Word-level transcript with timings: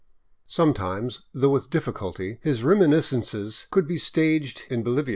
Sometimes, 0.47 1.21
though 1.31 1.51
with 1.51 1.69
difficulty, 1.69 2.39
his 2.41 2.63
reminiscences 2.63 3.67
could 3.69 3.87
be 3.87 3.97
staged 3.99 4.63
in 4.67 4.81
Bolivia. 4.81 5.09